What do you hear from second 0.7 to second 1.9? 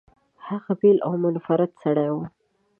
بېل او منفرد